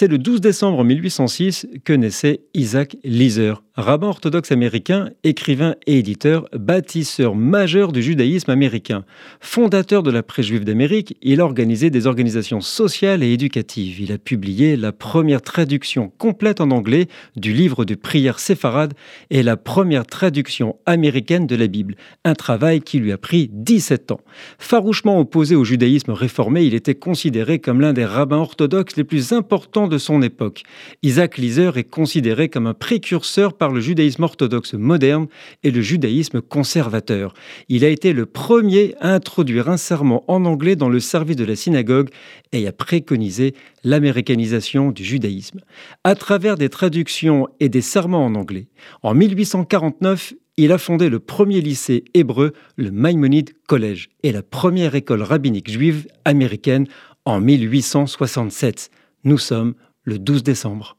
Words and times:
C'est 0.00 0.06
le 0.06 0.18
12 0.18 0.40
décembre 0.40 0.84
1806 0.84 1.66
que 1.82 1.92
naissait 1.92 2.42
Isaac 2.54 2.96
Leeser, 3.02 3.54
rabbin 3.74 4.06
orthodoxe 4.06 4.52
américain, 4.52 5.10
écrivain 5.24 5.74
et 5.88 5.98
éditeur, 5.98 6.48
bâtisseur 6.52 7.34
majeur 7.34 7.90
du 7.90 8.00
judaïsme 8.00 8.52
américain. 8.52 9.04
Fondateur 9.40 10.04
de 10.04 10.12
la 10.12 10.22
presse 10.22 10.46
juive 10.46 10.64
d'Amérique, 10.64 11.16
il 11.20 11.40
a 11.40 11.44
organisé 11.44 11.90
des 11.90 12.06
organisations 12.06 12.60
sociales 12.60 13.24
et 13.24 13.32
éducatives. 13.32 14.00
Il 14.00 14.12
a 14.12 14.18
publié 14.18 14.76
la 14.76 14.92
première 14.92 15.42
traduction 15.42 16.12
complète 16.16 16.60
en 16.60 16.70
anglais 16.70 17.08
du 17.34 17.52
livre 17.52 17.84
de 17.84 17.96
prière 17.96 18.38
séfarade 18.38 18.94
et 19.30 19.42
la 19.42 19.56
première 19.56 20.06
traduction 20.06 20.76
américaine 20.86 21.48
de 21.48 21.56
la 21.56 21.66
Bible, 21.66 21.96
un 22.24 22.34
travail 22.34 22.82
qui 22.82 23.00
lui 23.00 23.10
a 23.10 23.18
pris 23.18 23.50
17 23.52 24.12
ans. 24.12 24.20
Farouchement 24.60 25.18
opposé 25.18 25.56
au 25.56 25.64
judaïsme 25.64 26.12
réformé, 26.12 26.62
il 26.62 26.74
était 26.74 26.94
considéré 26.94 27.58
comme 27.58 27.80
l'un 27.80 27.92
des 27.92 28.04
rabbins 28.04 28.36
orthodoxes 28.36 28.96
les 28.96 29.02
plus 29.02 29.32
importants 29.32 29.87
de 29.88 29.98
son 29.98 30.22
époque. 30.22 30.62
Isaac 31.02 31.38
Lizer 31.38 31.76
est 31.76 31.84
considéré 31.84 32.48
comme 32.48 32.66
un 32.66 32.74
précurseur 32.74 33.54
par 33.54 33.70
le 33.70 33.80
judaïsme 33.80 34.22
orthodoxe 34.22 34.74
moderne 34.74 35.26
et 35.62 35.70
le 35.70 35.80
judaïsme 35.80 36.40
conservateur. 36.40 37.34
Il 37.68 37.84
a 37.84 37.88
été 37.88 38.12
le 38.12 38.26
premier 38.26 38.94
à 39.00 39.12
introduire 39.14 39.68
un 39.68 39.76
serment 39.76 40.24
en 40.28 40.44
anglais 40.44 40.76
dans 40.76 40.88
le 40.88 41.00
service 41.00 41.36
de 41.36 41.44
la 41.44 41.56
synagogue 41.56 42.10
et 42.52 42.66
à 42.66 42.72
préconiser 42.72 43.54
l'américanisation 43.84 44.90
du 44.90 45.04
judaïsme. 45.04 45.60
À 46.04 46.14
travers 46.14 46.56
des 46.56 46.68
traductions 46.68 47.48
et 47.60 47.68
des 47.68 47.82
serments 47.82 48.24
en 48.24 48.34
anglais, 48.34 48.68
en 49.02 49.14
1849, 49.14 50.34
il 50.58 50.72
a 50.72 50.78
fondé 50.78 51.08
le 51.08 51.20
premier 51.20 51.60
lycée 51.60 52.04
hébreu, 52.14 52.52
le 52.76 52.90
Maimonides 52.90 53.52
College, 53.68 54.08
et 54.24 54.32
la 54.32 54.42
première 54.42 54.96
école 54.96 55.22
rabbinique 55.22 55.70
juive 55.70 56.08
américaine 56.24 56.88
en 57.24 57.40
1867. 57.40 58.90
Nous 59.28 59.36
sommes 59.36 59.74
le 60.04 60.18
12 60.18 60.42
décembre. 60.42 60.86